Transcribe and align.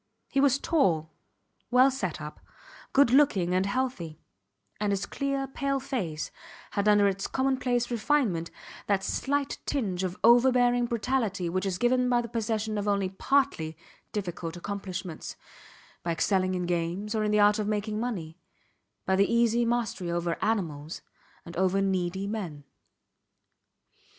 He 0.29 0.39
was 0.41 0.57
tall, 0.57 1.11
well 1.69 1.91
set 1.91 2.19
up, 2.19 2.39
good 2.91 3.11
looking 3.11 3.53
and 3.53 3.67
healthy; 3.67 4.19
and 4.79 4.91
his 4.91 5.05
clear 5.05 5.45
pale 5.45 5.79
face 5.79 6.31
had 6.71 6.87
under 6.87 7.07
its 7.07 7.27
commonplace 7.27 7.91
refinement 7.91 8.49
that 8.87 9.03
slight 9.03 9.59
tinge 9.67 10.03
of 10.03 10.17
overbearing 10.23 10.87
brutality 10.87 11.49
which 11.49 11.67
is 11.67 11.77
given 11.77 12.09
by 12.09 12.19
the 12.19 12.27
possession 12.27 12.79
of 12.79 12.87
only 12.87 13.09
partly 13.09 13.77
difficult 14.11 14.57
accomplishments; 14.57 15.35
by 16.01 16.13
excelling 16.13 16.55
in 16.55 16.63
games, 16.65 17.13
or 17.13 17.23
in 17.23 17.29
the 17.29 17.39
art 17.39 17.59
of 17.59 17.67
making 17.67 17.99
money; 17.99 18.39
by 19.05 19.15
the 19.15 19.31
easy 19.31 19.65
mastery 19.65 20.09
over 20.09 20.35
animals 20.43 21.03
and 21.45 21.55
over 21.57 21.79
needy 21.79 22.25
men. 22.25 22.63